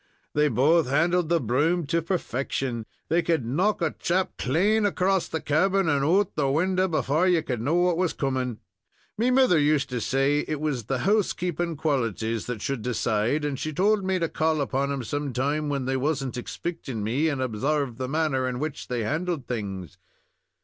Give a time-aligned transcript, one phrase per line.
[0.33, 5.39] They both handled the broom to perfection; they could knock a chap clane across the
[5.39, 8.57] cabin and out of the window before ye could know what was coming.
[9.15, 13.71] Me mither used to say it was the housekeeping qualities that should decide, and she
[13.71, 17.97] told me to call upon 'em sometime when they was n't expecting me, and obsarve
[17.97, 19.99] the manner in which they handled things.